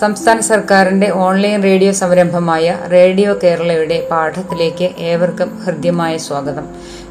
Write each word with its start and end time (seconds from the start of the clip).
സംസ്ഥാന 0.00 0.40
സർക്കാരിന്റെ 0.40 1.10
online 1.10 1.62
radio 1.62 1.92
സംരംഭമായ 1.92 2.78
റേഡിയോ 2.92 3.38
കേരളയുടെ 3.42 4.08
പാഠത്തിലേക്ക് 4.10 4.84
ഏവർക്കും 4.98 5.50
ഹൃദ്യമായ 5.64 6.16
സ്വാഗതം. 6.16 6.66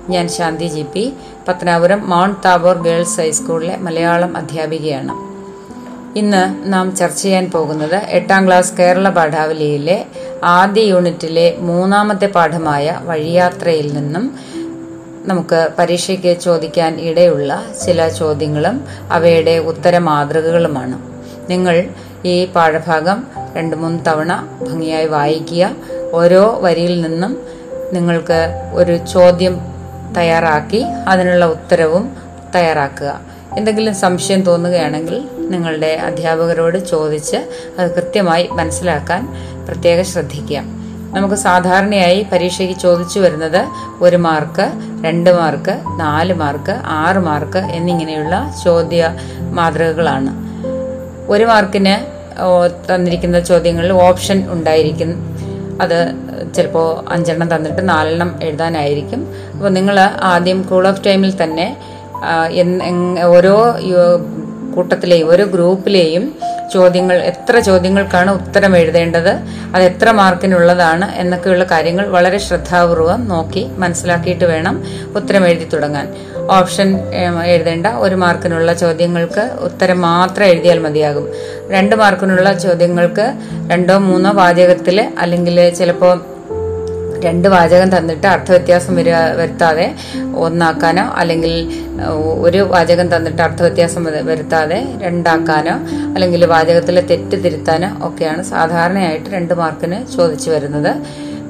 ഞാൻ 0.09 0.27
Shanthi 0.27 0.67
G 0.67 0.85
P 0.93 1.03
Pathanapuram 1.47 2.09
Mount 2.09 2.39
Tabor 2.45 2.77
Girls 2.77 3.19
ഹൈസ്കൂളിലെ 3.19 3.77
മലയാളം 3.77 4.37
അധ്യാപികയാണ്. 4.37 5.13
ഇന്ന് 6.19 6.43
നാം 6.73 6.95
ചർച്ച 6.95 7.21
ചെയ്യാൻ 7.21 7.51
പോകുന്നത് 7.51 7.95
എട്ടാം 7.95 8.47
ക്ലാസ് 8.47 8.73
കേരള 8.79 9.09
പാഠാവലിയിലെ 9.09 10.05
ആദ്യ 10.43 10.81
യൂണിറ്റിലെ 10.81 11.47
മൂന്നാമത്തെ 11.59 12.27
പാഠമായ 12.27 12.99
വഴിയാത്രയിൽ 13.03 13.93
നിന്നും 13.93 14.25
നമുക്ക് 15.25 15.69
പരീക്ഷയ്ക്ക് 15.79 16.39
ചോദിക്കാൻ 16.39 16.93
ഇടയുള്ള 16.99 17.63
ചില 17.85 18.07
ചോദ്യങ്ങളും 18.07 18.77
അവയുടെ 19.11 19.57
ഉത്തര 19.59 19.97
മാതൃകകളുമാണ്. 19.97 20.99
നിങ്ങൾ 21.49 21.75
ഈ 22.25 22.45
പാഠഭാഗം 22.45 23.23
രണ്ട് 23.55 23.75
മൂന്ന് 23.75 24.05
തവണ 24.07 24.47
ഭംഗിയായി 24.61 25.05
വായിക്കുക. 25.05 25.71
ഓരോ 26.13 26.59
വരിയിൽ 26.61 27.01
നിന്നും 27.01 27.37
നിങ്ങൾക്ക് 27.93 28.71
ഒരു 28.73 28.97
ചോദ്യം 28.97 29.59
തയ്യാറാക്കി 30.17 30.85
അതിനുള്ള 31.07 31.45
ഉത്തരവും 31.45 32.17
തയ്യാറാക്കുക. 32.55 33.19
എന്തെങ്കിലും 33.57 33.95
സംശയം 33.95 34.41
തോന്നുകയാണെങ്കിൽ 34.41 35.27
നിങ്ങളുടെ 35.37 35.87
അധ്യാപകരോട് 35.87 36.77
ചോദിച്ച് 36.77 37.37
അത് 37.79 37.95
കൃത്യമായി 37.95 38.49
മനസ്സിലാക്കാൻ 38.51 39.27
പ്രത്യേകം 39.65 40.05
ശ്രദ്ധിക്കുക. 40.05 40.61
നമുക്ക് 41.13 41.35
സാധാരണയായി 41.35 42.27
പരീക്ഷയ്ക്ക് 42.31 42.79
ചോദിച്ചു 42.79 43.19
വരുന്നത് 43.19 43.65
ഒരു 44.01 44.15
മാർക്ക് 44.15 44.71
രണ്ട് 45.05 45.37
മാർക്ക് 45.39 45.79
നാല് 45.99 46.33
മാർക്ക് 46.33 46.81
ആറ് 46.85 47.17
മാർക്ക് 47.17 47.57
എന്നിങ്ങനെയുള്ള 47.57 48.53
ചോദ്യ 48.63 49.15
മാതൃകകളാണ്. 49.51 50.48
ഒരു 51.33 51.45
മാർക്കിന് 51.51 51.95
തന്നിരിക്കുന്ന 52.89 53.39
ചോദ്യങ്ങളിൽ 53.39 53.91
ഓപ്ഷൻ 54.07 54.39
ഉണ്ടായിരിക്കും. 54.55 55.11
അത് 55.83 55.97
ചിലപ്പോൾ 56.55 56.87
അഞ്ചെണ്ണം 57.13 57.47
തന്നിട്ട് 57.55 57.81
നാലെണ്ണം 57.89 58.29
എഴുതാനായിരിക്കും. 58.47 59.21
അപ്പോൾ 59.55 59.71
നിങ്ങൾ 59.77 59.97
ആദ്യം 60.33 60.59
കൂൾ 60.69 60.85
ഓഫ് 60.87 61.03
ടൈമിൽ 61.07 61.33
തന്നെ 61.43 61.67
ഓരോ 63.35 63.55
കൂട്ടത്തിലെയും 64.75 65.27
ഓരോ 65.31 65.45
ഗ്രൂപ്പിലെയും 65.53 66.25
ചോദ്യങ്ങൾ 66.73 67.17
എത്ര 67.29 67.59
ചോദ്യങ്ങൾക്കാണ് 67.59 68.31
ഉത്തരം 68.39 68.73
എഴുതേണ്ടത് 68.79 69.31
അത് 69.73 69.83
എത്ര 69.83 70.09
മാർക്കിനുള്ളതാണ് 70.19 71.05
എന്നൊക്കെയുള്ള 71.21 71.65
കാര്യങ്ങൾ 71.71 72.05
വളരെ 72.15 72.39
ശ്രദ്ധാപൂർവം 72.47 73.21
നോക്കി 73.27 73.63
മനസ്സിലാക്കിയിട്ട് 73.83 74.45
വേണം 74.45 74.75
ഉത്തരം 75.15 75.45
എഴുതി 75.47 75.67
തുടങ്ങാൻ. 75.73 76.07
ഓപ്ഷൻ 76.57 76.99
എഴുതേണ്ട. 77.45 77.87
ഒരു 77.87 78.15
മാർക്കിനുള്ള 78.15 78.73
ചോദ്യങ്ങൾക്ക് 78.73 79.51
ഉത്തരം 79.59 80.01
മാത്രം 80.01 80.45
എഴുതിയാൽ 80.45 80.79
മതിയാകും. 80.79 81.29
രണ്ട് 81.69 81.95
മാർക്കിനുള്ള 81.95 82.53
ചോദ്യങ്ങൾക്ക് 82.53 83.33
രണ്ടോ 83.71 83.97
മൂന്നോ 83.97 84.31
വാചകത്തിൽ 84.31 85.13
അല്ലെങ്കിൽ 85.19 85.69
ചിലപ്പോൾ 85.69 86.21
രണ്ട് 87.23 87.47
വാചകം 87.47 87.97
തന്നിട്ട് 87.97 88.27
അർത്ഥവ്യത്യാസം 88.27 88.95
വരു 88.95 89.11
വരുത്താതെ 89.35 89.95
ഒന്നാക്കാനോ 90.35 91.13
അല്ലെങ്കിൽ 91.15 91.83
ഒരു 92.41 92.57
വാചകം 92.57 93.15
തന്നിട്ട് 93.15 93.41
അർത്ഥവ്യത്യാസം 93.41 94.03
വരു- 94.03 94.25
വരുത്താതെ 94.25 94.85
രണ്ടാക്കാനോ 95.01 95.73
അല്ലെങ്കിൽ 96.13 96.45
വാചകത്തിലെ 96.45 97.01
തെറ്റ് 97.01 97.31
തിരുത്താനോ 97.31 98.07
ഒക്കെയാണ് 98.07 98.43
സാധാരണയായിട്ട് 98.43 99.29
രണ്ട് 99.29 99.53
മാർക്കിന് 99.53 100.17
ചോദിച്ചു 100.17 100.49
വരുന്നത്. 100.49 100.95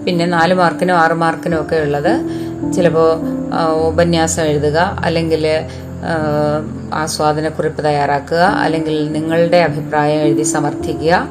പിന്നെ 0.05 0.25
നാല് 0.25 0.53
മാർക്കിനും 0.53 0.95
ആറ് 0.95 1.13
മാർക്കിനും 1.13 1.61
ഒക്കെ 1.61 1.75
ഉള്ളത്. 1.75 2.21
ചിലപ്പോൾ 2.75 3.19
ഉപന്യാസം 3.73 4.43
എഴുതുക 4.43 5.01
അല്ലെങ്കിൽ 5.03 5.65
ആസ്വാദനക്കുറിപ്പ് 6.93 7.85
തയ്യാറാക്കുക 7.85 8.37
അല്ലെങ്കിൽ 8.37 9.11
നിങ്ങളുടെ 9.11 9.57
അഭിപ്രായം 9.57 10.21
എഴുതി 10.21 10.43
സമർത്ഥിക്കുക 10.43 11.27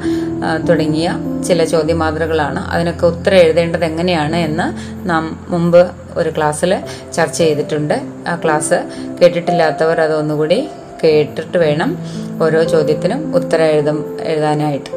തുടങ്ങിയ 0.69 1.19
ചില 1.49 1.65
ചോദ്യമാതൃകളാണ്. 1.65 2.71
അതിനൊക്കെ 2.71 3.07
ഉത്തരം 3.07 3.37
എഴുതേണ്ടത് 3.37 3.85
എങ്ങനെയാണ് 3.85 4.37
എന്ന് 4.37 4.67
നാം 5.09 5.41
മുമ്പ് 5.49 5.91
ഒരു 6.17 6.31
ക്ലാസ്സിൽ 6.37 6.81
ചർച്ച 7.13 7.39
ചെയ്തിട്ടുണ്ട്. 7.39 8.03
ആ 8.29 8.37
ക്ലാസ് 8.45 8.85
കേട്ടിട്ടില്ലാത്തവർ 9.23 10.01
അതൊന്നുകൂടി 10.01 10.69
കേട്ടിട്ട് 11.05 11.59
വേണം 11.59 11.99
ഓരോ 12.43 12.63
ചോദ്യത്തിനും 12.63 13.37
ഉത്തരം 13.37 13.65
എഴുതും 13.65 14.19
എഴുതാനായിട്ട്. 14.21 14.91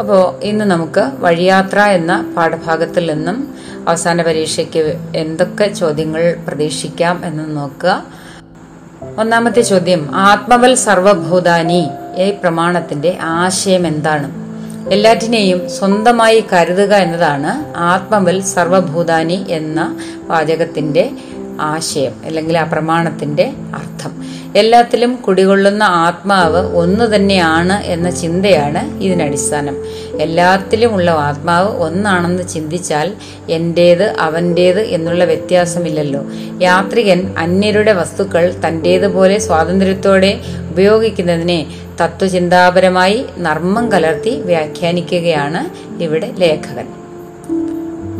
അപ്പോൾ 0.00 0.44
ഇന്ന് 0.44 0.64
നമുക്ക് 0.64 1.10
വഴിയാത്ര 1.18 1.80
എന്ന 1.80 2.34
പാഠഭാഗത്തിൽ 2.36 3.14
നിന്നും 3.14 3.51
അവസാന 3.88 4.22
പരീക്ഷയ്ക്ക് 4.22 5.00
എന്തൊക്കെ 5.16 5.64
ചോദ്യങ്ങൾ 5.64 6.36
പ്രതീക്ഷിക്കാം 6.48 7.26
എന്ന് 7.26 7.56
നോക്കുക. 7.56 8.04
ഒന്നാമത്തെ 9.18 9.60
ചോദ്യം 9.60 10.16
ആത്മവൽ 10.16 10.74
സർവഭൂതാനി 10.74 11.88
ഈ 12.16 12.30
പ്രമാണത്തിന്റെ 12.30 13.18
ആശയം 13.20 13.86
എന്താണ്? 13.86 14.42
എല്ലാറ്റിനെയും 14.92 15.70
സ്വന്തമായി 15.70 16.44
കരുതുക 16.52 16.94
എന്നതാണ് 16.94 17.76
ആത്മവൽ 17.76 18.42
സർവഭൂതാനി 18.42 19.46
എന്ന 19.48 19.98
വാചകത്തിന്റെ 20.26 21.10
ആശയം 21.60 22.12
അല്ലെങ്കിൽ 22.24 22.58
ആ 22.58 22.64
പ്രമാണത്തിന്റെ 22.64 23.52
അർത്ഥം. 23.74 24.12
എല്ലാത്തിലും 24.56 25.16
കുടികൊള്ളുന്ന 25.16 25.82
ആത്മാവ് 25.82 26.76
ഒന്നു 26.76 27.04
തന്നെയാണ് 27.04 27.82
എന്ന 27.84 28.10
ചിന്തയാണ് 28.10 29.02
ഇതിനടിസ്ഥാനം. 29.02 29.76
എല്ലാത്തിലുമുള്ള 30.20 31.10
ആത്മാവ് 31.10 31.68
ഒന്നാണെന്ന് 31.76 32.48
ചിന്തിച്ചാൽ 32.48 33.12
എന്റേത് 33.50 34.16
അവന്റേത് 34.18 34.80
എന്നുള്ള 34.80 35.24
വ്യത്യാസമില്ലല്ലോ. 35.24 36.20
യാത്രികൻ 36.62 37.34
അന്യരുടെ 37.38 37.92
വസ്തുക്കൾ 37.92 38.54
തന്റേതുപോലെ 38.68 39.38
സ്വാതന്ത്ര്യത്തോടെ 39.38 40.40
ഉപയോഗിക്കുന്നതിനെ 40.70 41.66
തത്വചിന്താപരമായി 42.00 43.26
നർമ്മം 43.38 43.92
കലർത്തി 43.92 44.40
വ്യാഖ്യാനിക്കുകയാണ് 44.40 45.92
ഇവിടെ 46.02 46.32
ലേഖകൻ. 46.38 46.86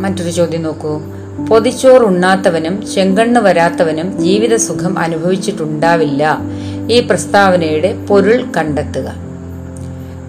മറ്റൊരു 0.03 0.31
ചോദ്യം 0.31 0.63
നോക്കൂ. 0.63 1.01
പൊതിച്ചോറ് 1.49 2.03
ഉണ്ണാത്തവനും 2.03 2.91
ചെങ്കണ്ണ് 2.95 3.41
വരാത്തവനും 3.41 4.19
ജീവിത 4.19 4.57
സുഖം 4.57 4.99
അനുഭവിച്ചിട്ടുണ്ടാവില്ല. 4.99 6.39
ഈ 6.91 7.01
പ്രസ്താവനയുടെ 7.01 8.07
പൊരുൾ 8.07 8.45
കണ്ടെത്തുക. 8.57 9.15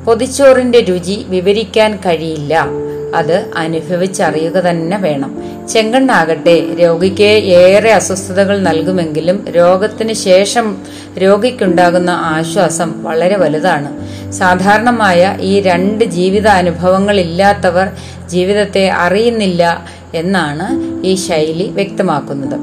പൊതിച്ചോറിന്റെ 0.06 0.80
രുചി 0.80 1.26
വിവരിക്കാൻ 1.30 1.96
കഴിയില്ല. 1.96 2.68
അത് 3.16 3.52
അനുഭവിച്ചറിയുക 3.58 4.54
തന്നെ 4.54 4.98
വേണം. 4.98 5.44
ചെങ്കണ്ണാകട്ടെ 5.68 6.76
രോഗിക്ക് 6.82 7.32
ഏറെ 7.46 7.92
അസ്വസ്ഥതകൾ 7.92 8.60
നൽകുമെങ്കിലും 8.60 9.46
രോഗത്തിന് 9.50 10.14
ശേഷം 10.14 10.78
രോഗിക്കുണ്ടാകുന്ന 11.18 12.10
ആശ്വാസം 12.10 13.04
വളരെ 13.04 13.38
വലുതാണ്. 13.38 14.04
സാധാരണമായ 14.32 15.38
ഈ 15.42 15.62
രണ്ട് 15.62 16.06
ജീവിതാനുഭവങ്ങളില്ലാത്തവർ 16.06 17.92
ജീവിതത്തെ 18.28 18.90
അറിയുന്നില്ല 18.90 19.86
എന്നാണ് 20.16 20.68
ഈ 21.06 21.16
ശൈലി 21.16 21.68
വ്യക്തമാക്കുന്നത്. 21.68 22.58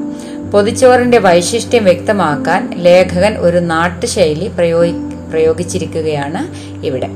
പൊതിച്ചോറിന്റെ 0.51 1.17
വൈശിഷ്ട്യം 1.17 1.83
വ്യക്തമാക്കാൻ 1.83 2.71
ലേഖകൻ 2.77 3.37
ഒരു 3.37 3.57
നാട്ടുശൈലി 3.57 4.47
പ്രയോഗി 4.47 4.93
പ്രയോഗിച്ചിരിക്കുകയാണ് 5.31 6.41
ഇവിടെ. 6.85 7.07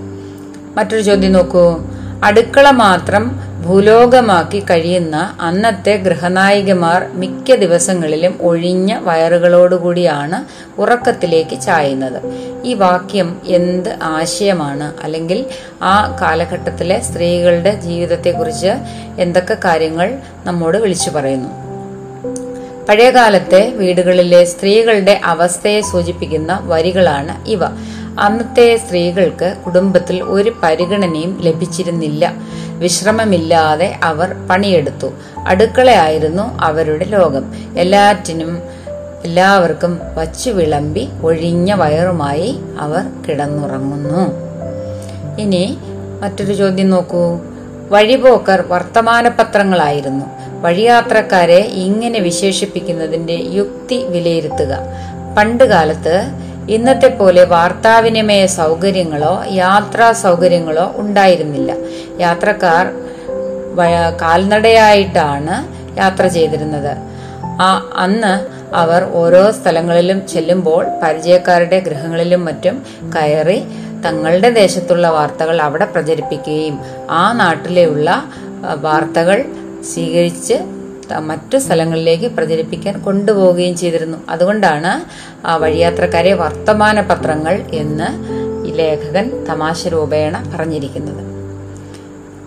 മറ്റൊരു 0.78 1.02
ചോദ്യം 1.02 1.34
നോക്കൂ. 1.34 1.80
അടുക്കള 2.24 2.72
മാത്രം 2.72 3.24
ഭൂലോകമാക്കി 3.66 4.60
കഴിയുന്ന 4.60 5.38
അന്നത്തെ 5.42 5.96
ഗൃഹനായികമാർ 5.98 7.06
മിക്ക 7.14 7.56
ദിവസങ്ങളിലും 7.56 8.38
ഒഴിഞ്ഞ 8.42 8.98
വയറുകളോടുകൂടിയാണ് 9.02 10.38
ഉറക്കത്തിലേക്ക് 10.82 11.62
ചായുന്നത്. 11.62 12.22
ഈ 12.66 12.74
വാക്യം 12.74 13.42
എന്ത് 13.46 13.90
ആശയമാണ്? 14.04 14.94
അല്ലെങ്കിൽ 15.04 15.46
ആ 15.82 16.18
കാലഘട്ടത്തിലെ 16.22 17.00
സ്ത്രീകളുടെ 17.00 17.76
ജീവിതത്തെക്കുറിച്ച് 17.76 18.74
എന്തൊക്കെ 19.20 19.58
കാര്യങ്ങൾ 19.66 20.18
നമ്മോട് 20.46 20.78
വിളിച്ചു 20.78 21.10
പറയുന്നു? 21.10 21.50
പഴയകാലത്തെ 22.90 23.74
വീടുകളിലെ 23.76 24.44
സ്ത്രീകളുടെ 24.44 25.22
അവസ്ഥയെ 25.24 25.82
സൂചിപ്പിക്കുന്ന 25.82 26.60
വരികളാണ് 26.64 27.50
ഇവ. 27.50 27.66
അന്നത്തെ 28.20 28.76
സ്ത്രീകൾക്ക് 28.76 29.58
കുടുംബത്തിൽ 29.66 30.24
ഒരു 30.24 30.52
പരിഗണനയും 30.64 31.40
ലഭിച്ചിരുന്നില്ല. 31.42 32.34
വിശ്രമമില്ലാതെ 32.78 34.00
അവർ 34.04 34.36
പണിയെടുത്തു. 34.50 35.14
അടുക്കളയായിരുന്നു 35.48 36.58
അവരുടെ 36.62 37.06
ലോകം. 37.06 37.56
എല്ലാറ്റിനും 37.78 38.62
എല്ലാവർക്കും 39.26 40.00
വച്ചു 40.16 40.50
വിളമ്പി 40.50 41.08
ഒഴിഞ്ഞ 41.24 41.74
വയറുമായി 41.74 42.60
അവർ 42.80 43.24
കിടന്നുറങ്ങുന്നു. 43.30 44.46
ഇനി 45.42 45.78
മറ്റൊരു 46.22 46.54
ചോദ്യം 46.54 46.90
നോക്കൂ. 46.90 47.40
വഴിപോക്കർ 47.90 48.64
വർത്തമാനപത്രങ്ങളായിരുന്നു. 48.68 50.26
വഴിയാത്രക്കാരെ 50.62 51.58
ഇങ്ങനെ 51.58 52.20
വിശേഷിപ്പിക്കുന്നതിന്റെ 52.20 53.34
യുക്തി 53.34 54.04
വിലയിരുത്തുക. 54.04 54.78
പണ്ട് 55.38 55.64
കാലത്ത് 55.64 56.24
ഇന്നത്തെ 56.70 57.08
പോലെ 57.08 57.44
വാർത്താവിനിമയ 57.44 58.46
സൗകര്യങ്ങളോ 58.46 59.44
യാത്രാ 59.52 60.12
സൗകര്യങ്ങളോ 60.12 60.94
ഉണ്ടായിരുന്നില്ല. 60.96 61.74
യാത്രക്കാർ 62.20 62.86
കാൽനടയായിട്ടാണ് 64.22 65.56
യാത്ര 65.98 66.28
ചെയ്തിരുന്നത്. 66.28 66.98
ആ 67.62 67.90
അന്ന് 67.96 68.56
അവർ 68.76 69.04
ഓരോ 69.04 69.52
സ്ഥലങ്ങളിലും 69.52 70.28
ചെല്ലുമ്പോൾ 70.28 70.86
പരിചയക്കാരുടെ 71.04 71.80
ഗൃഹങ്ങളിലും 71.80 72.46
മറ്റും 72.46 72.84
കയറി 73.16 73.64
തങ്ങളുടെ 74.06 74.50
ദേശത്തുള്ള 74.50 75.10
വാർത്തകൾ 75.10 75.62
അവിടെ 75.62 75.86
പ്രചരിപ്പിക്കുകയും 75.86 76.80
ആ 77.10 77.32
നാട്ടിലെയുള്ള 77.32 78.24
വാർത്തകൾ 78.82 79.46
സ്വീകരിച്ച് 79.94 80.54
മറ്റു 81.20 81.58
സ്ഥലങ്ങളിലേക്ക് 81.58 82.32
പ്രചരിപ്പിക്കാൻ 82.32 83.02
കൊണ്ടുപോവുകയും 83.02 83.78
ചെയ്തിരുന്നു. 83.78 84.18
അതുകൊണ്ടാണ് 84.30 84.92
ആ 85.48 85.56
വഴിയാത്രക്കാരെ 85.56 86.34
വർത്തമാന 86.34 87.02
പത്രങ്ങൾ 87.02 87.64
എന്ന് 87.74 88.10
ഈ 88.68 88.72
ലേഖകൻ 88.72 89.46
തമാശ 89.50 89.88
രൂപേണ 89.88 90.54
പറഞ്ഞിരിക്കുന്നത്. 90.56 91.25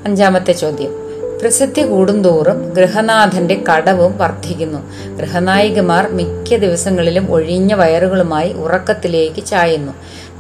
അഞ്ചാമത്തെ 0.05 0.53
ചോദ്യം. 0.53 0.91
പ്രസിദ്ധി 1.43 1.83
കൂടുന്തോറും 1.83 2.73
ഗൃഹനാഥന്റെ 2.73 3.65
കടവും 3.69 4.19
വർദ്ധിക്കുന്നു. 4.19 4.79
ഗൃഹനായികമാർ 5.17 6.09
മിക്ക 6.13 6.57
ദിവസങ്ങളിലും 6.57 7.33
ഒഴിഞ്ഞ 7.33 7.75
വയറുകളുമായി 7.75 8.53
ഉറക്കത്തിലേക്ക് 8.53 9.45
ചായുന്നു. 9.45 9.93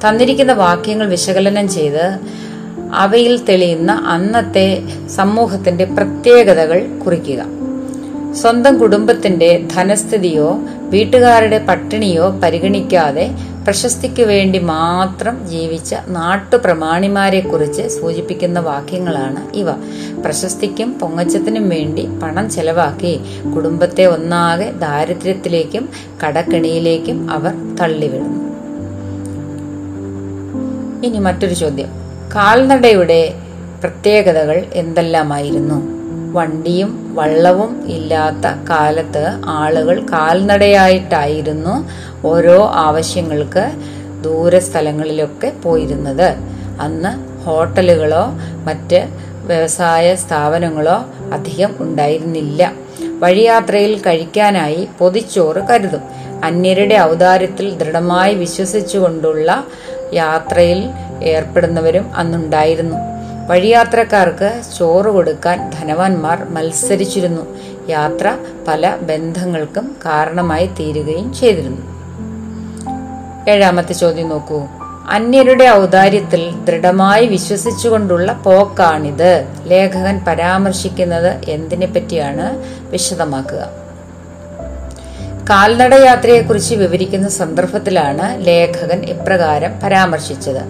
തന്നിരിക്കുന്ന 0.04 0.52
വാക്യങ്ങൾ 0.52 1.08
വിശകലനം 1.08 1.68
ചെയ്ത് 1.68 2.18
അവയിൽ 2.94 3.44
തെളിയുന്ന 3.44 3.92
അന്നത്തെ 3.92 4.82
സമൂഹത്തിന്റെ 5.06 5.84
പ്രത്യേകതകൾ 5.84 6.98
കുറിക്കുക. 7.06 7.44
സ്വന്തം 8.34 8.78
കുടുംബത്തിന്റെ 8.78 9.64
ധനസ്ഥിതിയോ 9.74 10.58
വീട്ടുകാരുടെ 10.80 11.58
പട്ടിണിയോ 11.58 12.30
പരിഗണിക്കാതെ 12.30 13.30
പ്രശസ്തിക്ക് 13.68 14.22
വേണ്ടി 14.22 14.58
മാത്രം 14.58 15.48
ജീവിച്ച 15.48 15.94
നാട്ടുപ്രമാണിമാരെക്കുറിച്ച് 16.08 17.88
സൂചിപ്പിക്കുന്ന 17.88 18.60
വാക്യങ്ങളാണ് 18.60 19.56
ഇവ. 19.56 19.72
പ്രശസ്തിക്കും 20.24 20.98
പൊങ്ങച്ചത്തിനും 20.98 21.68
വേണ്ടി 21.68 22.06
പണം 22.22 22.50
ചെലവാക്കി 22.50 23.20
കുടുംബത്തെ 23.56 24.04
ഒന്നാകെ 24.06 24.72
ദാരിദ്ര്യത്തിലേക്കും 24.72 25.88
കടക്കെണിയിലേക്കും 26.26 27.30
അവർ 27.30 27.76
തള്ളിവിടുന്നു. 27.76 28.44
ഇനി 31.06 31.18
മറ്റൊരു 31.18 31.54
ചോദ്യം. 31.54 31.88
കാൽനടയുടെ 32.34 33.34
പ്രത്യേകതകൾ 33.80 34.66
എന്തെല്ലാമായിരുന്നു? 34.72 35.97
വണ്ടിയും 36.32 37.14
വള്ളവും 37.14 37.88
ഇല്ലാത്ത 37.88 38.68
കാലത്ത് 38.70 39.32
ആളുകൾ 39.44 40.06
കാൽനടയായിട്ടായിരുന്നു 40.12 41.90
ഓരോ 42.26 42.70
ആവശ്യങ്ങൾക്ക് 42.74 43.70
ദൂരസ്ഥലങ്ങളിലൊക്കെ 44.20 45.52
പോയിരുന്നത്. 45.62 46.34
അന്ന് 46.80 47.42
ഹോട്ടലുകളോ 47.44 48.26
മറ്റ് 48.64 49.08
വ്യവസായ 49.46 50.14
സ്ഥാപനങ്ങളോ 50.14 51.04
അധികം 51.32 51.74
ഉണ്ടായിരുന്നില്ല. 51.80 52.72
വഴിയാത്രയിൽ 53.18 54.02
കഴിക്കാനായി 54.06 54.88
പൊതിച്ചോറ് 54.98 55.62
കരുതും. 55.70 56.00
അന്യരുടെ 56.44 56.94
ഔദാര്യത്തിൽ 56.94 57.78
ദൃഢമായി 57.78 58.34
വിശ്വസിച്ചുകൊണ്ടുള്ള 58.34 59.64
യാത്രയിൽ 60.12 60.90
ഏർപ്പെടുന്നവരും 61.22 62.10
അന്നുണ്ടായിരുന്നു. 62.16 63.17
വഴിയാത്രക്കാർക്ക് 63.48 64.62
ചോറ് 64.78 65.06
കൊടുക്കാൻ 65.06 65.70
ധനവാന്മാർ 65.70 66.46
മത്സരിച്ചിരുന്നു. 66.50 67.42
യാത്ര 67.88 68.36
പല 68.68 68.96
ബന്ധങ്ങൾക്കും 69.02 69.96
കാരണമായി 70.04 70.66
തീരുകയും 70.66 71.34
ചെയ്തിരുന്നു. 71.34 71.98
ഏഴാമത്തെ 73.50 73.92
ചോദ്യം 73.92 74.28
നോക്കൂ. 74.28 74.62
അന്യരുടെ 75.10 75.64
ഔദാര്യത്തിൽ 75.64 76.54
ദൃഢമായി 76.64 77.26
വിശ്വസിച്ചുകൊണ്ടുള്ള 77.26 78.32
പോക്കാണിത്. 78.32 79.44
ലേഖകൻ 79.64 80.24
പരാമർശിക്കുന്നത് 80.26 81.40
എന്തിനെ 81.48 81.86
പറ്റിയാണ് 81.86 82.58
വിശദമാക്കുക. 82.90 83.87
കാൽനടയാത്രയെക്കുറിച്ച് 85.50 86.74
വിവരിക്കുന്ന 86.74 87.28
സന്ദർഭത്തിലാണ് 87.28 88.46
ലേഖകൻ 88.46 89.00
ഇപ്രകാരം 89.04 89.80
പരാമർശിച്ചത്. 89.82 90.62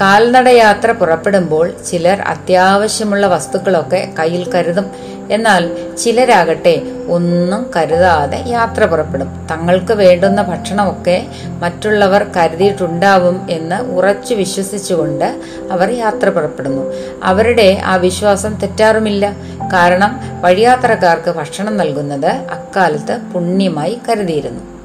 കാൽനടയാത്ര 0.00 0.92
പുറപ്പെടുമ്പോൾ 0.92 1.74
ചിലർ 1.90 2.20
അത്യാവശ്യമുള്ള 2.20 3.26
വസ്തുക്കളൊക്കെ 3.26 4.08
കയ്യിൽ 4.18 4.52
കരുതും. 4.52 4.86
എന്നാൽ 5.30 5.62
ചിലരാകട്ടെ 6.02 6.82
ഒന്നും 7.08 7.70
കരുതാതെ 7.76 8.44
യാത്ര 8.46 8.84
പുറപ്പെടും. 8.84 9.48
തങ്ങൾക്ക് 9.50 9.92
വേണ്ടുന്ന 9.92 10.42
ഭക്ഷണമൊക്കെ 10.42 11.26
മറ്റുള്ളവർ 11.62 12.22
കരുതിയിട്ടുണ്ടാവും 12.36 13.46
എന്ന് 13.50 13.78
ഉറച്ചു 13.96 14.34
വിശ്വസിച്ചുകൊണ്ട് 14.34 15.40
അവർ 15.70 15.90
യാത്ര 15.98 16.28
പുറപ്പെടുന്നു. 16.28 16.94
അവരുടെ 17.24 17.68
ആ 17.84 17.96
വിശ്വാസം 17.96 18.54
തെറ്റാറുമില്ല. 18.62 19.36
കാരണം 19.72 20.20
വഴിയാത്രക്കാർക്ക് 20.40 21.30
ഭക്ഷണം 21.30 21.76
നൽകുന്നത് 21.76 22.26
അക്കാലത്ത് 22.26 23.18
പുണ്യമായി 23.34 23.98
കരുതിയിരുന്നു. 24.08 24.80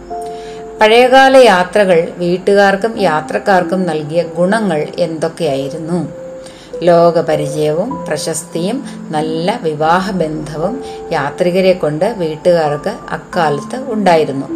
പഴയകാല 0.81 1.37
യാത്രകൾ 1.37 2.07
വീട്ടുകാർക്കും 2.17 3.01
യാത്രക്കാർക്കും 3.01 3.83
നൽകിയ 3.83 4.23
ഗുണങ്ങൾ 4.23 4.87
എന്തൊക്കെയായിരുന്നു? 4.99 6.07
ലോകപരിചയവും 6.83 8.05
പ്രശസ്തിയും 8.07 8.83
നല്ല 9.09 9.59
വിവാഹബന്ധവും 9.61 10.83
യാത്രികരെ 11.11 11.73
കൊണ്ട് 11.73 12.05
വീട്ടുകാർക്ക് 12.05 12.93
അക്കാലത്ത് 13.09 13.91
ഉണ്ടായിരുന്നു. 13.91 14.47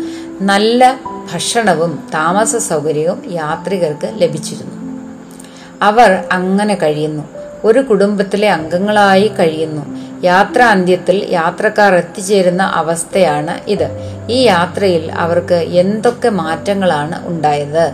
നല്ല 0.41 0.99
ഭക്ഷണവും 1.33 2.03
താമസ 2.13 2.55
സൗകര്യവും 2.55 3.23
യാത്രികർക്ക് 3.31 4.11
ലഭിച്ചിരുന്നു. 4.13 4.99
അവർ 5.81 6.23
അങ്ങനെ 6.31 6.75
കഴിയുന്നു. 6.75 7.23
ഒരു 7.63 7.79
കുടുംബത്തിലെ 7.79 8.49
അംഗങ്ങളായി 8.49 9.27
കഴിയുന്നു. 9.27 10.08
യാത്രാ 10.23 10.67
അന്ത്യത്തിൽ 10.67 11.27
യാത്രക്കാർ 11.29 11.95
എത്തിച്ചേരുന്ന 11.95 12.63
അവസ്ഥയാണ് 12.63 13.69
ഇത്. 13.69 13.87
ഈ 14.29 14.41
യാത്രയിൽ 14.45 15.11
അവർക്ക് 15.11 15.53
എന്തൊക്കെ 15.53 16.29
മാറ്റങ്ങളാണ് 16.29 17.27
ഉണ്ടായത്? 17.27 17.93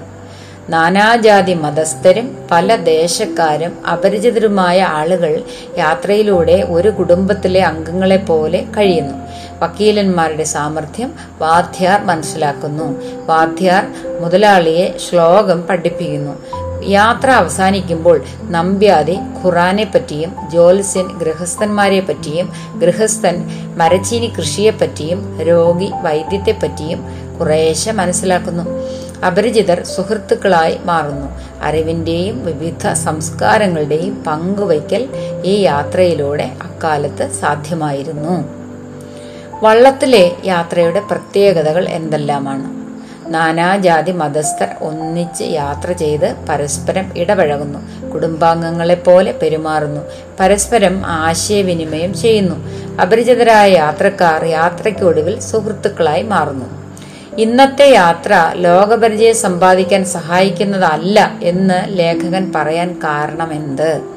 നാനാജാതി 0.69 1.53
മതസ്ഥരും 1.53 2.37
പല 2.51 2.75
ദേശക്കാരും 2.75 3.87
അപരിചിതരുമായ 3.87 4.83
ആളുകൾ 4.83 5.43
യാത്രയിലൂടെ 5.77 6.65
ഒരു 6.69 6.89
കുടുംബത്തിലെ 6.89 7.61
അംഗങ്ങളെ 7.63 8.17
പോലെ 8.17 8.65
കഴിയുന്നു. 8.77 9.13
വക്കീലന്മാരുടെ 9.59 10.43
സാമർഥ്യം 10.43 11.13
വാദ്യാർ 11.39 12.05
മനസ്സിലാക്കുന്നു. 12.05 13.01
വാദ്യാർ 13.25 13.87
മുതലാളിയെ 14.19 14.97
ശ്ലോകം 15.09 15.61
പഠിപ്പിക്കുന്നു. 15.61 16.64
യാത്ര 16.87 17.29
അവസാനിക്കുമ്പോൾ 17.29 18.23
നമ്പ്യാതി 18.43 19.17
ഖുറാനെ 19.43 19.91
പറ്റിയും 19.95 20.35
ജ്യോത്സ്യൻ 20.51 21.17
ഗൃഹസ്ഥന്മാരെ 21.17 21.99
പറ്റിയും 21.99 22.53
ഗൃഹസ്ഥൻ 22.79 23.49
മരച്ചീനി 23.77 24.33
കൃഷിയെ 24.37 24.71
പറ്റിയും 24.71 25.41
രോഗി 25.41 25.91
വൈദ്യത്തെ 26.01 26.51
പറ്റിയും 26.51 27.03
കുറേശ്ശെ 27.39 27.91
മനസ്സിലാക്കുന്നു. 27.91 28.63
അപരിചിതർ 29.25 29.83
സുഹൃത്തുക്കളായി 29.83 30.77
മാറുന്നു. 30.85 31.27
അറിവിന്റെയും 31.63 32.45
വിവിധ 32.45 32.93
സംസ്കാരങ്ങളുടെയും 32.93 34.23
പങ്കുവയ്ക്കൽ 34.27 35.09
ഈ 35.45 35.59
യാത്രയിലൂടെ 35.61 36.51
അക്കാലത്ത് 36.61 37.31
സാധ്യമായിരുന്നു. 37.31 38.65
വള്ളത്തിലെ 39.63 40.31
യാത്രയുടെ 40.45 40.99
പ്രത്യേകതകൾ 40.99 41.89
എന്തെല്ലാമാണ്? 41.89 42.84
നാനാജാതി 43.27 44.11
മതസ്ഥർ 44.11 44.67
ഒന്നിച്ച് 44.81 45.43
യാത്ര 45.43 45.91
ചെയ്ത് 45.91 46.35
പരസ്പരം 46.49 47.11
ഇടപഴകുന്നു. 47.17 48.09
കുടുംബാംഗങ്ങളെപ്പോലെ 48.09 49.31
പെരുമാറുന്നു. 49.31 50.01
പരസ്പരം 50.39 51.05
ആശയവിനിമയം 51.05 52.13
ചെയ്യുന്നു. 52.13 52.55
അപരിചിതരായ 53.01 53.71
യാത്രക്കാർ 53.71 54.45
യാത്രയ്ക്കൊടുവിൽ 54.45 55.39
സുഹൃത്തുക്കളായി 55.39 56.21
മാറുന്നു. 56.21 56.85
ഇന്നത്തെ 57.37 57.89
യാത്ര 57.89 58.51
ലോകപരിചയം 58.55 59.35
സമ്പാദിക്കാൻ 59.35 60.05
സഹായിക്കുന്നതല്ല 60.05 61.39
എന്ന് 61.43 61.99
ലേഖകൻ 61.99 62.51
പറയാൻ 62.55 62.99
കാരണമെന്ത്? 63.03 64.14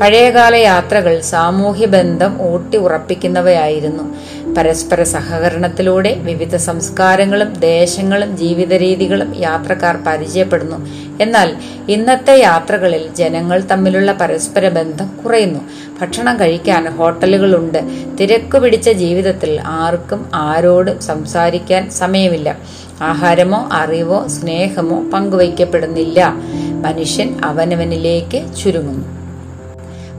പഴയകാല 0.00 0.54
യാത്രകൾ 0.54 1.20
സാമൂഹ്യ 1.20 1.86
ബന്ധം 1.86 2.42
ഊട്ടി 2.42 2.78
ഉറപ്പിക്കുന്നവയായിരുന്നു. 2.78 4.14
പരസ്പര 4.54 5.02
സഹകരണത്തിലൂടെ 5.02 6.14
വിവിധ 6.14 6.56
സംസ്കാരങ്ങളും 6.56 7.60
ദേശങ്ങളും 7.60 8.36
ജീവിത 8.36 8.72
രീതികളും 8.74 9.34
യാത്രക്കാർ 9.36 9.96
പരിചയപ്പെടുന്നു. 9.96 10.88
എന്നാൽ 11.22 11.56
ഇന്നത്തെ 11.88 12.38
യാത്രകളിൽ 12.38 13.14
ജനങ്ങൾ 13.14 13.62
തമ്മിലുള്ള 13.70 14.12
പരസ്പര 14.12 14.68
ബന്ധം 14.68 15.10
കുറയുന്നു. 15.24 15.60
ഭക്ഷണം 16.00 16.40
കഴിക്കാൻ 16.40 16.96
ഹോട്ടലുകളുണ്ട്. 16.96 17.78
തിരക്കു 18.20 18.58
പിടിച്ച 18.58 18.90
ജീവിതത്തിൽ 18.90 19.60
ആർക്കും 19.60 20.30
ആരോടും 20.34 21.00
സംസാരിക്കാൻ 21.00 21.90
സമയമില്ല. 21.90 22.58
ആഹാരമോ 23.00 23.68
അറിവോ 23.72 24.24
സ്നേഹമോ 24.26 25.10
പങ്കുവയ്ക്കപ്പെടുന്നില്ല. 25.10 26.34
മനുഷ്യൻ 26.82 27.40
അവനവനിലേക്ക് 27.44 28.54
ചുരുങ്ങുന്നു. 28.54 29.21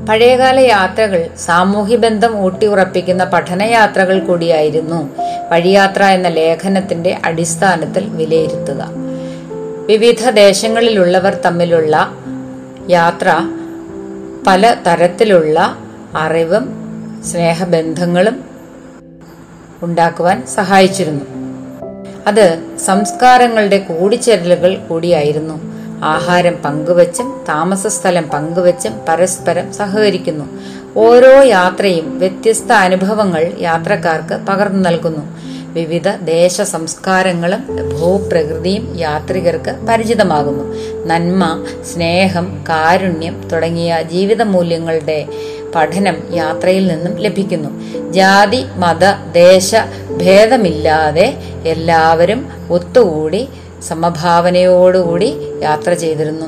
പഴയകാല 0.09 0.59
യാത്രകൾ 0.59 1.29
സാമൂഹ്യ 1.37 1.95
ബന്ധം 1.95 2.39
ഊട്ടിയുറപ്പിക്കുന്ന 2.39 3.23
പഠനയാത്രകൾ 3.23 4.19
കൂടിയായിരുന്നു 4.19 5.09
വഴിയാത്ര 5.51 6.03
എന്ന 6.03 6.27
ലേഖനത്തിന്റെ 6.27 7.17
അടിസ്ഥാനത്തിൽ 7.25 8.09
വിലയിരുത്തുക. 8.09 8.89
വിവിധ 9.85 10.29
ദേശങ്ങളിലുള്ളവർ 10.29 11.33
തമ്മിലുള്ള 11.33 12.15
യാത്ര 12.89 13.41
പല 14.47 14.75
തരത്തിലുള്ള 14.87 15.77
അറിവും 16.15 16.65
സ്നേഹബന്ധങ്ങളും 17.25 18.43
ഉണ്ടാക്കുവാൻ 19.83 20.45
സഹായിച്ചിരുന്നു. 20.45 21.25
അത് 22.27 22.59
സംസ്കാരങ്ങളുടെ 22.85 23.77
കൂടിച്ചേരലുകൾ 23.77 24.75
കൂടിയായിരുന്നു. 24.75 25.72
ആഹാരം 26.11 26.55
പങ്കുവച്ചും 26.65 27.27
താമസസ്ഥലം 27.49 28.25
പങ്കുവച്ചും 28.33 28.93
പരസ്പരം 29.09 29.73
സഹകരിക്കുന്നു. 29.73 30.45
ഓരോ 30.97 31.33
യാത്രയും 31.43 32.19
വ്യത്യസ്ത 32.19 32.71
അനുഭവങ്ങൾ 32.71 33.43
യാത്രക്കാർക്ക് 33.59 34.35
പകർന്നു 34.49 34.89
നൽകുന്നു. 34.89 35.23
വിവിധ 35.73 36.09
ദേശ 36.09 36.61
സംസ്കാരങ്ങളും 36.61 37.61
ഭൂപ്രകൃതിയും 37.99 38.99
യാത്രികർക്ക് 38.99 39.71
പരിചിതമാകുന്നു. 39.89 40.65
നന്മ 41.05 41.43
സ്നേഹം 41.93 42.47
കാരുണ്യം 42.69 43.49
തുടങ്ങിയ 43.51 44.01
ജീവിത 44.11 44.41
മൂല്യങ്ങളുടെ 44.41 45.19
പഠനം 45.75 46.17
യാത്രയിൽ 46.33 46.87
നിന്നും 46.87 47.13
ലഭിക്കുന്നു. 47.17 47.69
ജാതി 48.11 48.65
മത 48.75 49.05
ദേശ 49.31 49.71
ഭേദമില്ലാതെ 50.17 51.27
എല്ലാവരും 51.65 52.41
ഒത്തുകൂടി 52.69 53.47
സമഭാവനയോടുകൂടി 53.87 55.37
യാത്ര 55.61 55.93
ചെയ്തിരുന്നു. 55.93 56.47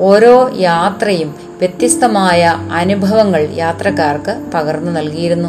ഓരോ 0.00 0.50
യാത്രയും 0.58 1.34
വ്യത്യസ്തമായ 1.58 2.54
അനുഭവങ്ങൾ 2.72 3.48
യാത്രക്കാർക്ക് 3.54 4.50
പകർന്നു 4.54 4.92
നൽകിയിരുന്നു. 4.92 5.48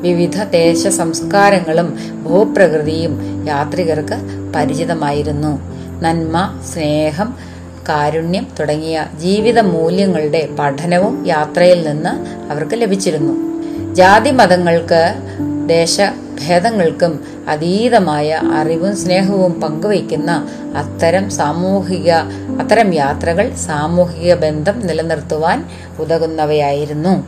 വിവിധ 0.00 0.44
ദേശ 0.44 0.86
സംസ്കാരങ്ങളും 0.86 1.98
ഭൂപ്രകൃതിയും 2.22 3.44
യാത്രികർക്ക് 3.48 4.16
പരിചിതമായിരുന്നു. 4.56 5.52
നന്മ 6.02 6.60
സ്നേഹം 6.74 7.34
കാരുണ്യം 7.88 8.46
തുടങ്ങിയ 8.60 9.06
ജീവിത 9.20 9.58
മൂല്യങ്ങളുടെ 9.58 10.48
പഠനവും 10.58 11.26
യാത്രയിൽ 11.26 11.88
നിന്ന് 11.88 12.12
അവർക്ക് 12.52 12.74
ലഭിച്ചിരുന്നു. 12.74 13.34
ജാതി 13.94 14.30
മതങ്ങൾക്ക് 14.30 15.14
ദേശഭേദങ്ങൾക്കും 15.66 17.24
അതീതമായ 17.48 18.40
അറിവും 18.54 18.96
സ്നേഹവും 18.96 19.60
പങ്കുവയ്ക്കുന്ന 19.60 20.48
അത്തരം 20.76 21.30
സാമൂഹിക 21.30 22.10
അത്തരം 22.60 22.94
യാത്രകൾ 22.94 23.54
സാമൂഹിക 23.54 24.34
ബന്ധം 24.34 24.86
നിലനിർത്തുവാൻ 24.86 25.64
ഉതകുന്നവയായിരുന്നു. 25.98 27.26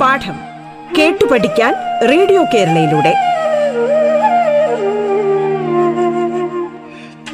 പാഠം 0.00 0.36
കേട്ടു 0.98 1.24
പഠിക്കാൻ 1.24 1.74
റേഡിയോ 2.10 2.44
കേരളയിലൂടെ. 2.54 3.14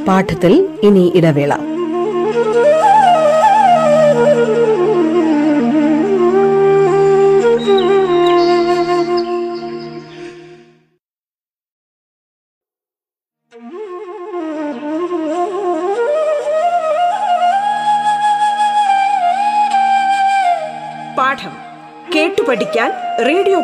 പാഠത്തിൽ 0.05 0.69
ഇനി 0.83 1.13
ഇടവേള. 1.15 1.70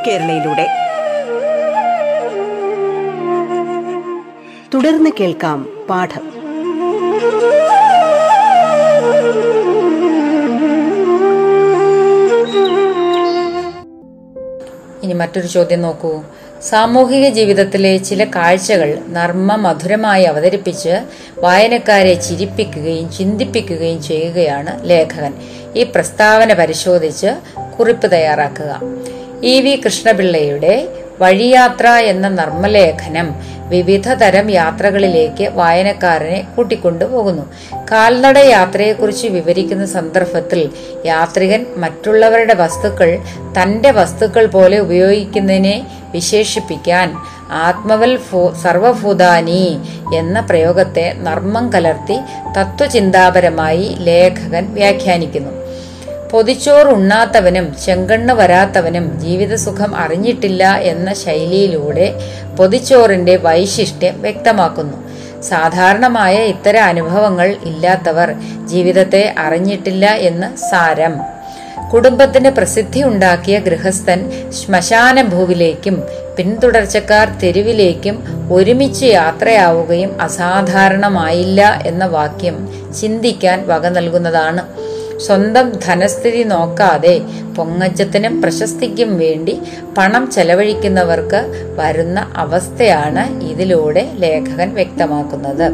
കേരളയിലൂടെ. 0.07 0.67
തുടർന്ന് 4.75 5.11
കേൾക്കാം 5.21 5.87
പാഠം. 5.91 6.37
ഇനി 15.03 15.13
മറ്റൊരു 15.13 15.47
ചോദ്യം 15.47 15.83
നോക്കൂ. 15.83 16.23
സാമൂഹിക 16.63 17.29
ജീവിതത്തിലെ 17.29 17.97
ചില 17.97 18.25
കാഴ്ചകൾ 18.25 18.99
നർമ്മ 19.09 19.55
മധുരമായി 19.55 20.25
അവതരിപ്പിച്ച് 20.25 21.01
വായനക്കാരെ 21.39 22.15
ചിരിപ്പിക്കുകയും 22.15 23.13
ചിന്തിപ്പിക്കുകയും 23.13 24.03
ചെയ്യുകയാണ് 24.03 24.91
ലേഖകൻ. 24.91 25.35
ഈ 25.77 25.83
പ്രസ്താവന 25.83 26.53
പരിശോധിച്ച് 26.53 27.27
കുറിപ്പ് 27.79 28.13
തയ്യാറാക്കുക. 28.13 28.81
ഇ 29.45 29.61
വി 29.61 29.77
കൃഷ്ണപിള്ളയുടെ 29.77 30.89
വഴിയാത്ര 31.21 31.89
എന്ന 31.89 32.29
നർമ്മലേഖനം 32.29 33.35
വിവിധ 33.69 34.13
തരം 34.13 34.51
യാത്രകളിലേക്ക് 34.51 35.51
വായനക്കാരനെ 35.55 36.47
കൂട്ടിക്കൊണ്ടുപോകുന്നു. 36.57 37.47
കാൽനട 37.93 38.39
യാത്രയെക്കുറിച്ച് 38.39 39.29
വിവരിക്കുന്ന 39.29 39.87
സന്ദർഭത്തിൽ 39.87 40.71
യാത്രികൻ 41.07 41.67
മറ്റുള്ളവരുടെ 41.77 42.55
വസ്തുക്കൾ 42.55 43.19
തന്റെ 43.61 43.91
വസ്തുക്കൾ 43.91 44.47
പോലെ 44.47 44.79
ഉപയോഗിക്കുന്നതിനെ 44.79 45.87
വിശേഷിപ്പിക്കാൻ 46.13 47.17
ആത്മവൽ 47.51 48.17
ഫോ 48.17 48.55
സർവഭൂതാനി 48.63 49.81
എന്ന 50.15 50.41
പ്രയോഗത്തെ 50.41 51.15
നർമ്മം 51.19 51.73
കലർത്തി 51.73 52.19
തത്വചിന്താപരമായി 52.59 53.97
ലേഖകൻ 54.01 54.75
വ്യാഖ്യാനിക്കുന്നു. 54.75 55.56
പൊതിച്ചോറ് 56.37 56.87
ഉണ്ണാത്തവനും 56.87 57.67
ചെങ്കണ്ണ് 57.85 58.33
വരാത്തവനും 58.35 59.05
ജീവിതസുഖം 59.21 59.97
അറിഞ്ഞിട്ടില്ല 59.97 60.63
എന്ന 60.91 61.13
ശൈലിയിലൂടെ 61.13 62.07
പൊതിച്ചോറിന്റെ 62.59 63.37
വൈശിഷ്ട്യം 63.37 64.21
വ്യക്തമാക്കുന്നു. 64.21 64.99
സാധാരണമായ 65.43 66.35
ഇത്തരം 66.45 66.85
അനുഭവങ്ങൾ 66.85 67.49
ഇല്ലാത്തവർ 67.71 68.31
ജീവിതത്തെ 68.65 69.35
അറിഞ്ഞിട്ടില്ല 69.39 70.07
എന്ന് 70.29 70.57
സാരം. 70.71 71.15
കുടുംബത്തിന് 71.93 72.51
പ്രസിദ്ധി 72.51 73.03
ഉണ്ടാക്കിയ 73.03 73.59
ഗൃഹസ്ഥൻ 73.59 74.21
ശ്മശാന 74.59 75.23
ഭൂവിലേക്കും 75.23 75.97
പിന്തുടർച്ചക്കാർ 76.39 77.29
തെരുവിലേക്കും 77.43 78.19
ഒരുമിച്ച് 78.53 79.07
യാത്രയാവുകയും 79.07 80.23
അസാധാരണമായില്ല 80.23 81.83
എന്ന 81.87 82.07
വാക്യം 82.07 82.59
ചിന്തിക്കാൻ 83.01 83.67
വക 83.67 83.87
നൽകുന്നതാണ്. 83.89 84.65
സ്വന്തം 85.21 85.73
ധനസ്ഥിതി 85.87 86.43
നോക്കാതെ 86.43 87.21
പൊങ്ങച്ചത്തിനും 87.57 88.43
പ്രശസ്തിക്കും 88.43 89.19
വേണ്ടി 89.19 89.61
പണം 89.99 90.31
ചെലവഴിക്കുന്നവർക്ക് 90.31 91.41
വരുന്ന 91.75 92.33
അവസ്ഥയാണ് 92.37 93.43
ഇതിലൂടെ 93.43 94.13
ലേഖകൻ 94.19 94.75
വ്യക്തമാക്കുന്നത്. 94.75 95.67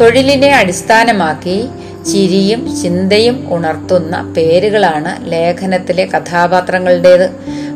തൊഴിലിനെ 0.00 0.50
അടിസ്ഥാനമാക്കി 0.50 1.68
ചിരിയും 2.12 2.76
ചിന്തയും 2.82 3.52
ഉണർത്തുന്ന 3.52 4.34
പേരുകളാണ് 4.36 5.32
ലേഖനത്തിലെ 5.32 6.04
കഥാപാത്രങ്ങളുടേത്. 6.04 7.30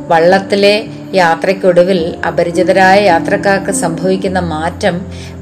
വള്ളത്തിലെ 0.08 0.88
യാത്രയ്ക്കൊടുവിൽ 1.14 2.14
അപരിചിതരായ 2.28 3.00
യാത്രക്കാർക്ക് 3.04 3.70
സംഭവിക്കുന്ന 3.70 4.40
മാറ്റം 4.40 4.96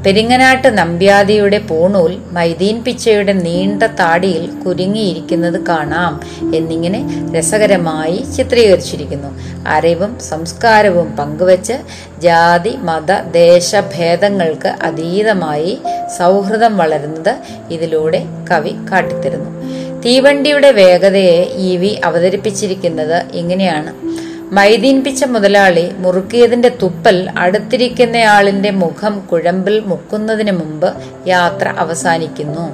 പെരിങ്ങനാട്ട് 0.04 0.68
നമ്പ്യാതിയുടെ 0.78 1.58
പൂണൂൽ 1.58 2.12
മൈദീൻ 2.32 2.84
പിച്ചയുടെ 2.84 3.32
നീണ്ട 3.32 3.82
താടിയിൽ 4.00 4.46
കുരുങ്ങിയിരിക്കുന്നത് 4.62 5.58
കാണാം 5.66 6.14
എന്നിങ്ങനെ 6.54 7.00
രസകരമായി 7.36 8.24
ചിത്രീകരിച്ചിരിക്കുന്നു. 8.36 9.30
അറിവും 9.66 10.18
സംസ്കാരവും 10.30 11.16
പങ്കുവച്ച് 11.16 11.76
ജാതി 12.22 12.76
മത 12.88 13.20
ദേശഭേദങ്ങൾക്ക് 13.32 14.68
അതീതമായി 14.68 15.78
സൗഹൃദം 16.18 16.76
വളരുന്നത് 16.76 17.34
ഇതിലൂടെ 17.70 18.22
കവി 18.50 18.74
കാട്ടിത്തരുന്നു. 18.90 19.50
തീവണ്ടിയുടെ 20.04 20.70
വേഗതയെ 20.72 21.40
ഇ 21.66 21.76
വി 21.76 22.00
അവതരിപ്പിച്ചിരിക്കുന്നത് 22.04 23.18
ഇങ്ങനെയാണ്. 23.32 23.92
മൈദീൻ 24.56 24.96
പിച്ച 25.04 25.24
മുതലാളി 25.24 25.84
മുറുക്കിയതിന്റെ 25.98 26.70
തുപ്പൽ 26.82 27.16
അടുത്തിരിക്കുന്നയാളിന്റെ 27.38 28.70
മുഖം 28.70 29.14
കുഴമ്പിൽ 29.30 29.76
മുക്കുന്നതിന് 29.90 30.52
മുമ്പ് 30.52 30.88
യാത്ര 31.26 31.68
അവസാനിക്കുന്നു. 31.78 32.66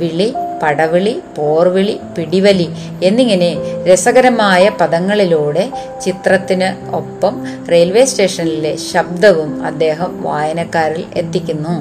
വിളി 0.00 0.28
പടവിളി 0.62 1.12
പോർവിളി 1.36 1.96
പിടിവലി 2.16 2.68
എന്നിങ്ങനെ 3.02 3.50
രസകരമായ 3.88 4.70
പദങ്ങളിലൂടെ 4.80 5.64
ചിത്രത്തിന് 6.04 6.68
ഒപ്പം 6.96 7.34
റെയിൽവേ 7.72 8.04
സ്റ്റേഷനിലെ 8.04 8.76
ശബ്ദവും 8.92 9.50
അദ്ദേഹം 9.64 10.22
വായനക്കാരിൽ 10.22 11.04
എത്തിക്കുന്നു. 11.16 11.76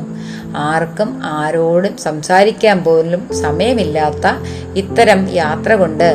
ആർക്കും 0.58 1.10
ആരോടും 1.38 1.98
സംസാരിക്കാൻ 1.98 2.84
പോലും 2.84 3.24
സമയമില്ലാത്ത 3.44 4.28
ഇത്തരം 4.76 5.22
യാത്ര 5.34 5.74
കൊണ്ട് 5.76 6.10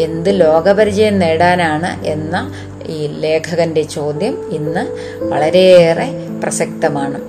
എന്ത് 0.00 0.40
ലോകപരിചയം 0.40 1.18
നേടാനാണ് 1.18 2.04
എന്ന 2.04 2.52
ഈ 2.86 3.06
ലേഖകന്റെ 3.06 3.82
ചോദ്യം 3.82 4.50
ഇന്ന് 4.52 4.86
വളരെയേറെ 5.24 6.08
പ്രസക്തമാണ്. 6.42 7.20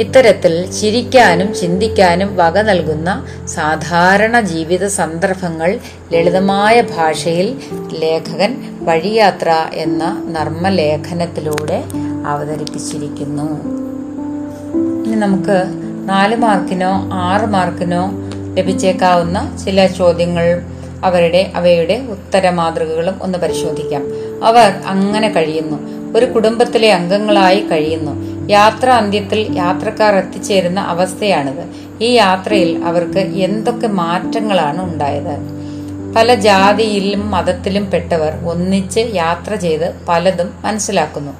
ഇത്തരത്തിൽ 0.00 0.70
ചിരിക്കാനും 0.70 1.54
ചിന്തിക്കാനും 1.54 2.36
വക 2.36 2.60
നൽകുന്ന 2.60 3.26
സാധാരണ 3.44 4.40
ജീവിത 4.40 4.86
സന്ദർഭങ്ങൾ 4.86 5.78
ലളിതമായ 6.12 6.80
ഭാഷയിൽ 6.80 7.60
ലേഖകൻ 7.98 8.78
വഴിയാത്ര 8.80 9.50
എന്ന 9.72 10.24
നർമ്മലേഖനത്തിലൂടെ 10.28 11.84
അവതരിപ്പിച്ചിരിക്കുന്നു. 12.26 13.74
ഇനി 15.06 15.16
നമുക്ക് 15.16 15.64
നാല് 16.08 16.36
മാർക്കിനോ 16.36 17.10
ആറ് 17.12 17.46
മാർക്കിനോ 17.46 18.10
ലഭിച്ചേക്കാവുന്ന 18.54 19.58
ചില 19.64 19.86
ചോദ്യങ്ങൾ 19.86 20.62
അവരുടെ 21.04 21.52
അവയുടെ 21.54 22.06
ഉത്തര 22.10 22.50
മാതൃകകളും 22.50 23.14
ഒന്ന് 23.22 23.38
പരിശോധിക്കാം. 23.38 24.02
അവർ 24.44 24.72
അങ്ങനെ 24.86 25.28
കഴിയുന്നു. 25.28 25.94
ഒരു 26.18 26.26
കുടുംബത്തിലെ 26.26 26.92
അംഗങ്ങളായി 26.92 27.60
കഴിയുന്നു. 27.60 28.34
യാത്ര 28.50 28.90
അന്ത്യത്തിൽ 28.90 29.46
യാത്രക്കാർ 29.56 30.14
എത്തിച്ചേരുന്ന 30.14 30.80
അവസ്ഥയാണിത്. 30.80 31.64
ഈ 32.00 32.10
യാത്രയിൽ 32.10 32.84
അവർക്ക് 32.84 33.18
എന്തൊക്കെ 33.18 33.86
മാറ്റങ്ങളാണ് 33.86 34.94
ഉണ്ടായത്? 34.94 35.64
പല 36.16 36.34
ജാതിയിലും 36.34 37.30
മതത്തിലും 37.30 37.90
പെട്ടവർ 37.90 38.34
ഒന്നിച്ച് 38.46 39.00
യാത്ര 39.14 39.54
ചെയ്ത് 39.54 39.94
പലതും 40.08 40.54
മനസ്സിലാക്കുന്നു. 40.60 41.32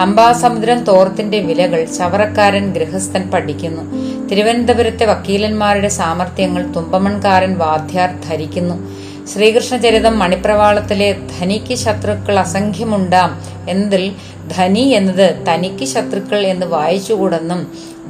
അംബാസമുദ്രം 0.00 0.84
തോർത്തിന്റെ 0.84 1.38
വിലകൾ 1.38 1.84
ചവറക്കാരൻ 1.84 2.72
ഗൃഹസ്ഥൻ 2.72 3.30
പഠിക്കുന്നു. 3.30 3.82
തിരുവനന്തപുരത്തെ 4.28 5.06
വക്കീലന്മാരുടെ 5.06 5.88
സാമർഥ്യങ്ങൾ 5.88 6.62
തുമ്പമൺകാരൻ 6.62 7.58
വാദ്യാർ 7.58 8.14
ധരിക്കുന്നു. 8.28 8.97
ശ്രീകൃഷ്ണചരിതം 9.28 10.14
മണിപ്രവാളത്തിലെ 10.18 11.08
ധനിക്ക് 11.32 11.74
ശത്രുക്കൾ 11.74 12.36
അസംഖ്യമുണ്ടാം 12.38 13.30
എന്നതിൽ 13.68 14.04
ധനി 14.48 14.84
എന്നത് 14.90 15.26
തനിക്ക് 15.48 15.84
ശത്രുക്കൾ 15.84 16.40
എന്ന് 16.46 16.66
വായിച്ചുകൂടെന്നും 16.66 17.60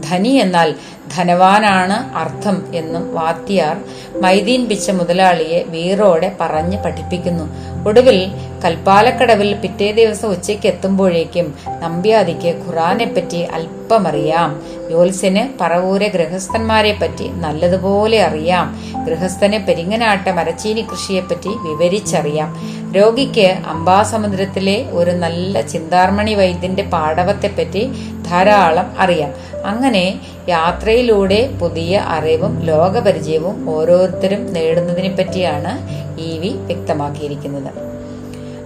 ധനി 0.00 0.32
എന്നാൽ 0.36 0.68
ധനവാനാണ് 1.14 2.16
അർത്ഥം 2.16 2.74
എന്നും 2.74 3.14
വാത്തിയാർ 3.14 3.76
മൈദീൻ 4.20 4.68
പിച്ച 4.68 4.90
മുതലാളിയെ 4.90 5.64
വീറോടെ 5.68 6.36
പറഞ്ഞ് 6.40 6.84
പഠിപ്പിക്കുന്നു. 6.84 7.44
ഒടുവിൽ 7.88 8.32
കൽപ്പാലക്കടവിൽ 8.64 9.54
പിറ്റേ 9.54 9.92
ദിവസം 9.92 10.28
ഉച്ചയ്ക്ക് 10.28 10.66
എത്തുമ്പോഴേക്കും 10.66 11.54
നമ്പ്യാദിക്ക് 11.82 12.62
ഖുറാനെപ്പറ്റി 12.66 13.36
അല്പമറിയാം. 13.36 14.62
യോത്സ്യന് 14.90 15.58
പറവൂരെ 15.60 16.08
ഗൃഹസ്ഥന്മാരെ 16.08 16.98
പറ്റി 17.02 17.28
നല്ലതുപോലെ 17.28 18.22
അറിയാം. 18.22 18.66
ഗൃഹസ്ഥന് 19.04 19.66
പെരിങ്ങനാട്ട 19.66 20.28
മരച്ചീനി 20.28 20.80
കൃഷിയെപ്പറ്റി 20.80 21.48
വിവരിച്ചറിയാം. 21.48 22.78
രോഗിക്ക് 22.92 23.58
അംബാസമുദ്രത്തിലെ 23.66 24.86
ഒരു 24.90 25.10
നല്ല 25.10 25.60
ചിന്താർമണി 25.60 26.34
വൈദ്യന്റെ 26.34 26.82
പാടവത്തെപ്പറ്റി 26.82 27.86
ധാരാളം 28.26 28.94
അറിയാം. 28.98 29.30
അങ്ങനെ 29.66 30.14
യാത്രയിലൂടെ 30.48 31.50
പുതിയ 31.60 31.98
അറിവും 31.98 32.60
ലോകപരിചയവും 32.60 33.70
ഓരോരുത്തരും 33.70 34.52
നേടുന്നതിനെ 34.52 35.16
പറ്റിയാണ് 35.16 35.72
ഇ 36.20 36.38
വി 36.38 36.48
വ്യക്തമാക്കിയിരിക്കുന്നത്. 36.48 37.70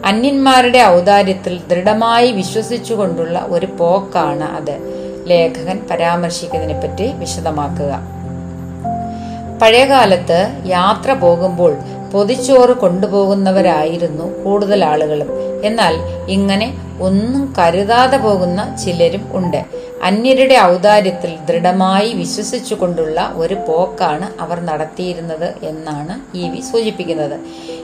അന്യന്മാരുടെ 0.04 0.78
ഔദാര്യത്തിൽ 0.78 1.60
ദൃഢമായി 1.70 2.32
വിശ്വസിച്ചുകൊണ്ടുള്ള 2.32 3.46
ഒരു 3.48 3.66
പോക്കാണ് 3.66 4.44
അത്. 4.44 4.74
ലേഖകൻ 5.26 5.78
പരാമർശിക്കുന്നതിനെ 5.90 6.80
പറ്റി 6.80 7.12
വിശദമാക്കുക. 7.12 7.92
പഴയകാലത്ത് 9.62 10.38
യാത്ര 10.64 11.12
പോകുമ്പോൾ 11.12 11.76
പൊതിച്ചോറ് 12.12 12.70
കൊണ്ടുപോകുന്നവരായിരുന്നു 12.70 14.44
കൂടുതൽ 14.44 14.84
ആളുകളും. 14.84 15.28
എന്നാൽ 15.64 15.94
ഇങ്ങനെ 16.28 16.74
ഒന്നും 17.00 17.54
കരുതാതെ 17.58 18.16
പോകുന്ന 18.16 18.76
ചിലരും 18.84 19.24
ഉണ്ട്. 19.32 19.64
അന്യരുടെ 20.02 20.56
ഔദാര്യത്തിൽ 20.70 21.32
ദൃഢമായി 21.48 22.10
വിശ്വസിച്ചുകൊണ്ടുള്ള 22.12 23.18
ഒരു 23.42 23.56
പോക്കാണ് 23.68 24.26
അവർ 24.44 24.58
നടത്തിയിരുന്നത് 24.70 25.48
എന്നാണ് 25.70 26.14
ഇ 26.34 26.44
വി 26.52 26.60
സൂചിപ്പിക്കുന്നത്. 26.70 27.36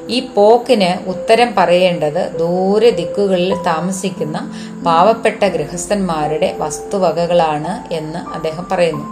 ഈ 0.08 0.18
പോക്കിന് 0.36 0.90
ഉത്തരം 1.12 1.50
പറയേണ്ടത് 1.58 2.22
ദൂരെ 2.38 2.90
ദിക്കുകളിൽ 3.00 3.54
താമസിക്കുന്ന 3.70 4.38
പാവപ്പെട്ട 4.84 5.42
ഗൃഹസ്ഥന്മാരുടെ 5.56 6.48
വസ്തുവകകളാണ് 6.62 7.74
എന്ന് 7.90 8.22
അദ്ദേഹം 8.36 8.66
പറയുന്നു. 8.72 9.06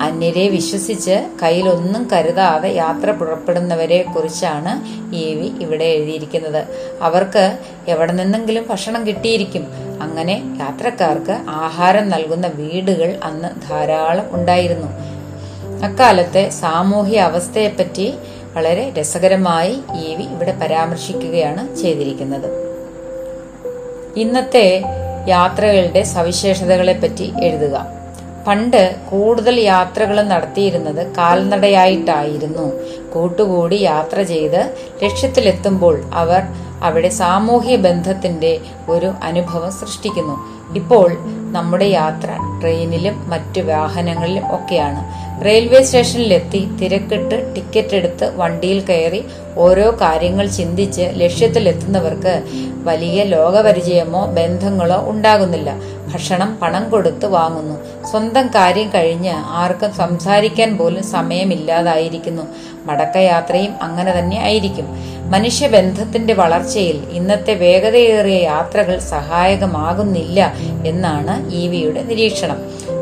അന്യരെ 0.00 0.48
വിശ്വസിച്ച് 0.48 1.28
കയ്യിലൊന്നും 1.42 2.08
കരുതാതെ 2.12 2.68
യാത്ര 2.68 3.10
പുറപ്പെടുന്നവരെ 3.10 4.02
കുറിച്ചാണ് 4.02 4.98
ഈവി 5.14 5.64
ഇവിടെ 5.64 5.84
എഴുതിയിരിക്കുന്നത്. 5.84 6.66
അവർക്ക് 7.02 7.58
എവിടെ 7.88 8.12
നിന്നെങ്കിലും 8.12 8.66
ഭക്ഷണം 8.70 9.06
കിട്ടിയിരിക്കും. 9.06 9.66
അങ്ങനെ 10.02 10.56
യാത്രക്കാർക്ക് 10.60 11.38
ആഹാരം 11.48 12.08
നൽകുന്ന 12.08 12.46
വീടുകൾ 12.46 13.18
അന്ന് 13.22 13.48
ധാരാളം 13.70 14.26
ഉണ്ടായിരുന്നു. 14.30 14.86
അക്കാലത്തെ 15.86 16.48
സാമൂഹ്യ 16.48 17.20
അവസ്ഥയെപ്പറ്റി 17.20 18.14
വളരെ 18.54 18.92
രസകരമായി 19.00 19.78
ഈവി 20.04 20.22
ഇവിടെ 20.22 20.58
പരാമർശിക്കുകയാണ് 20.62 21.76
ചെയ്തിരിക്കുന്നത്. 21.76 22.68
ഇന്നത്തെ 24.16 24.82
യാത്രകളുടെ 25.28 26.02
സവിശേഷതകളെപ്പറ്റി 26.02 27.32
എഴുതുക. 27.42 27.97
പണ്ട് 28.48 28.96
കൂടുതൽ 29.10 29.60
യാത്രകൾ 29.60 30.22
നടത്തിയിരുന്നത് 30.22 31.14
കാൽനടയായിട്ടായിരുന്നു. 31.16 32.66
കൂട്ടുകൂടി 33.14 33.74
യാത്ര 33.74 34.22
ചെയ്ത് 34.22 34.60
ലക്ഷ്യത്തിലെത്തുമ്പോൾ 35.02 36.02
അവർ 36.12 36.42
അവിടെ 36.82 37.08
സാമൂഹ്യ 37.08 37.76
ബന്ധത്തിന്റെ 37.76 38.60
ഒരു 38.88 39.10
അനുഭവം 39.22 39.72
സൃഷ്ടിക്കുന്നു. 39.72 40.36
ഇപ്പോൾ 40.74 41.08
നമ്മുടെ 41.52 41.84
യാത്ര 41.84 42.30
ട്രെയിനിലും 42.60 43.30
മറ്റു 43.30 43.60
വാഹനങ്ങളിലും 43.60 44.54
ഒക്കെയാണ്. 44.54 45.02
റെയിൽവേ 45.44 45.82
സ്റ്റേഷനിലെത്തി 45.82 46.68
തിരക്കിട്ട് 46.82 47.54
ടിക്കറ്റ് 47.56 47.96
എടുത്ത് 47.96 48.36
വണ്ടിയിൽ 48.36 48.80
കയറി 48.80 49.24
ഓരോ 49.56 49.96
കാര്യങ്ങൾ 50.00 50.46
ചിന്തിച്ച് 50.46 51.10
ലക്ഷ്യത്തിലെത്തുന്നവർക്ക് 51.14 52.42
വലിയ 52.84 53.22
ലോകപരിചയമോ 53.24 54.26
ബന്ധങ്ങളോ 54.26 55.10
ഉണ്ടാകുന്നില്ല. 55.10 55.70
ഭക്ഷണം 56.12 56.58
പണം 56.62 56.90
കൊടുത്ത് 56.90 57.26
വാങ്ങുന്നു. 57.26 58.06
സ്വന്തം 58.10 58.46
കാര്യം 58.46 58.88
കഴിഞ്ഞ് 58.94 59.32
ആർക്കും 59.34 59.94
സംസാരിക്കാൻ 59.94 60.78
പോലും 60.78 61.02
സമയമില്ലാതായിരിക്കുന്നു. 61.02 62.42
മടക്കയാത്രയും 62.86 63.74
അങ്ങനെ 63.82 64.18
തന്നെ 64.18 64.38
ആയിരിക്കും. 64.40 64.86
മനുഷ്യബന്ധത്തിന്റെ 65.30 66.34
വളർച്ചയിൽ 66.34 67.02
ഇന്നത്തെ 67.10 67.54
വേഗതയേറിയ 67.54 68.42
യാത്രകൾ 68.42 68.98
സഹായകമാകുന്നില്ല 68.98 70.52
എന്നാണ് 70.86 71.52
ഇ 71.52 71.68
വിയുടെ 71.68 72.02
നിരീക്ഷണം. 72.02 72.56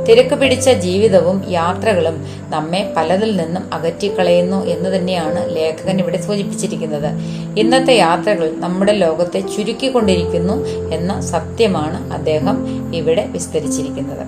തിരക്ക് 0.08 0.34
പിടിച്ച 0.34 0.70
ജീവിതവും 0.70 1.44
യാത്രകളും 1.48 2.26
നമ്മെ 2.48 2.92
പലതിൽ 2.96 3.36
നിന്നും 3.36 3.74
അകറ്റിക്കളയുന്നു 3.74 4.64
എന്ന് 4.64 4.96
തന്നെയാണ് 4.96 5.56
ലേഖകൻ 5.56 5.98
ഇവിടെ 5.98 6.20
സൂചിപ്പിച്ചിരിക്കുന്നത്. 6.20 7.10
ഇന്നത്തെ 7.58 7.92
യാത്രകൾ 7.92 8.52
നമ്മുടെ 8.56 8.92
ലോകത്തെ 8.92 9.40
ചുരുക്കിക്കൊണ്ടിരിക്കുന്നു 9.40 10.66
എന്ന 10.92 11.20
സത്യമാണ് 11.20 12.12
അദ്ദേഹം 12.12 12.56
ഇവിടെ 12.94 13.26
വിസ്തരിച്ചിരിക്കുന്നത്. 13.26 14.26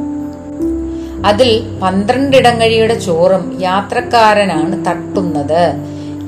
അതിൽ 1.27 1.79
പന്ത്രണ്ടിടങ്ങഴിയുടെ 1.83 2.95
ചോറും 2.99 3.59
യാത്രക്കാരനാണ് 3.63 4.87
തട്ടുന്നത്. 4.87 5.75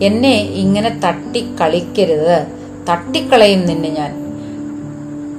എന്നെ 0.02 0.34
ഇങ്ങനെ 0.34 1.00
തട്ടിക്കളിക്കരുത്. 1.04 2.46
തട്ടിക്കളയും 2.88 3.66
നിന്നെ 3.66 3.88
ഞാൻ. 3.88 4.20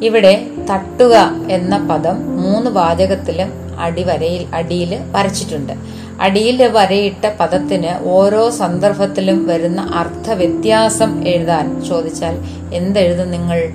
ഇവിടെ 0.03 0.47
തട്ടുക 0.69 1.35
എന്ന 1.51 1.87
പദം 1.87 2.41
മൂന്ന് 2.41 2.71
വാചകത്തിലും 2.71 3.70
അടിവരയിൽ 3.81 4.55
അടിയിൽ 4.55 4.97
വരച്ചിട്ടുണ്ട്. 5.11 5.73
അടിയിൽ 6.21 6.67
വരയിട്ട 6.67 7.31
പദത്തിന് 7.39 8.03
ഓരോ 8.03 8.49
സന്ദർഭത്തിലും 8.49 9.47
വരുന്ന 9.47 9.81
അർത്ഥ 9.81 10.31
വ്യത്യാസം 10.31 11.27
എഴുതാൻ 11.27 11.85
ചോദിച്ചാൽ 11.85 12.37
എന്തെഴുതും 12.73 13.31
നിങ്ങൾ? 13.31 13.73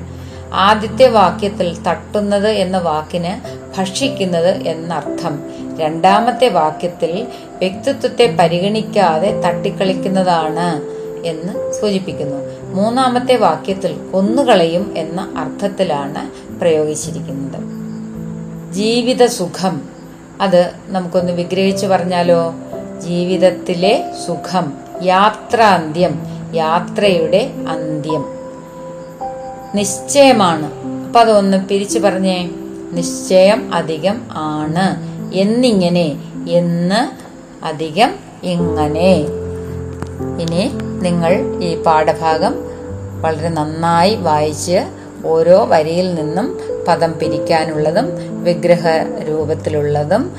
ആദ്യത്തെ 0.52 1.06
വാക്യത്തിൽ 1.08 1.82
തട്ടുന്നത് 1.82 2.48
എന്ന 2.48 2.78
വാക്കിന് 2.78 3.32
ഭക്ഷിക്കുന്നത് 3.78 4.68
എന്നർത്ഥം. 4.68 5.40
രണ്ടാമത്തെ 5.78 6.48
വാക്യത്തിൽ 6.48 7.26
വ്യക്തിത്വത്തെ 7.58 8.36
പരിഗണിക്കാതെ 8.40 9.40
തട്ടിക്കളിക്കുന്നതാണ് 9.40 10.82
എന്ന് 11.26 11.72
സൂചിപ്പിക്കുന്നു. 11.72 12.38
മൂന്നാമത്തെ 12.74 13.36
വാക്യത്തിൽ 13.36 13.92
കൊന്നുകളയും 14.12 14.94
എന്ന 14.96 15.34
അർത്ഥത്തിലാണ് 15.36 16.30
പ്രയോഗിച്ചിരിക്കുന്നത്. 16.60 17.60
ജീവിത 18.72 19.26
സുഖം 19.26 19.95
അത് 20.40 20.70
നമുക്കൊന്ന് 20.86 21.32
വിഗ്രഹിച്ചു 21.32 21.86
പറഞ്ഞാലോ? 21.86 22.54
ജീവിതത്തിലെ 22.98 24.12
സുഖം 24.26 24.72
യാത്രാന്ത്യം 25.02 26.20
യാത്രയുടെ 26.54 27.50
അന്ത്യം. 27.68 28.24
നിശ്ചയമാണ്. 29.74 30.70
അപ്പൊ 31.06 31.20
അതൊന്ന് 31.20 31.66
പിരിച്ചു 31.66 31.98
പറഞ്ഞേ. 31.98 32.50
നിശ്ചയം 32.92 33.74
അധികം 33.74 34.20
ആണ്. 34.30 35.16
എന്നിങ്ങനെ 35.34 36.16
എന്ന് 36.48 37.26
അധികം 37.64 38.10
ഇങ്ങനെ. 38.42 39.12
ഇനി 40.40 40.70
നിങ്ങൾ 41.02 41.60
ഈ 41.64 41.82
പാഠഭാഗം 41.82 42.54
വളരെ 43.22 43.48
നന്നായി 43.48 44.14
വായിച്ച് 44.14 44.86
ഓരോ 45.26 45.64
വരിയിൽ 45.64 46.14
നിന്നും 46.14 46.60
പദം 46.88 47.18
പിരിക്കാനുള്ളതും 47.18 48.08
വിഗ്രഹ 48.42 48.86
രൂപത്തിലുള്ളതും 49.28 50.32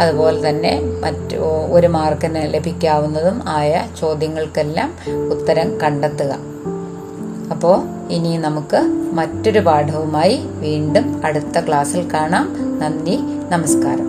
അതുപോലെ 0.00 0.48
തന്നെ 0.48 0.80
മറ്റു 1.00 1.36
ഒരു 1.70 1.86
മാർക്കിന് 1.86 2.54
ലഭിക്കാവുന്നതും 2.54 3.48
ആയ 3.48 3.86
ചോദ്യങ്ങൾക്കെല്ലാം 4.00 4.94
ഉത്തരം 5.30 5.80
കണ്ടെത്തുക. 5.80 6.32
അപ്പോൾ 7.50 7.76
ഇനി 8.08 8.36
നമുക്ക് 8.36 8.80
മറ്റൊരു 9.12 9.58
പാഠവുമായി 9.58 10.40
വീണ്ടും 10.44 11.22
അടുത്ത 11.24 11.60
ക്ലാസ്സിൽ 11.60 12.12
കാണാം. 12.14 12.46
നന്ദി 12.78 13.16
നമസ്കാരം. 13.50 14.08